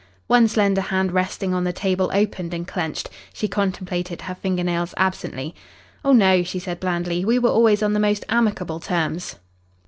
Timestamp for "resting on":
1.11-1.63